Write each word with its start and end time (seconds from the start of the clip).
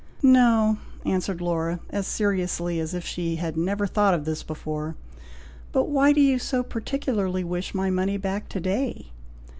'""No!" 0.23 0.79
answered 1.05 1.41
Laura, 1.41 1.79
as 1.91 2.07
seriously 2.07 2.79
as 2.79 2.95
if 2.95 3.05
she 3.05 3.35
had 3.35 3.55
never 3.55 3.85
thought 3.85 4.15
of 4.15 4.25
this 4.25 4.41
before, 4.41 4.95
"but 5.71 5.89
why 5.89 6.11
do 6.11 6.21
you 6.21 6.39
so 6.39 6.63
particularly 6.63 7.43
wish 7.43 7.75
my 7.75 7.91
money 7.91 8.17
back 8.17 8.49
to 8.49 8.59
day?" 8.59 9.11